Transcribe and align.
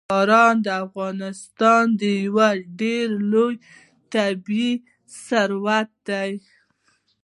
باران 0.09 0.55
د 0.65 0.67
افغانستان 0.85 1.85
یو 2.25 2.37
ډېر 2.79 3.07
لوی 3.31 3.55
طبعي 4.13 4.71
ثروت 5.27 5.89
دی. 6.07 6.31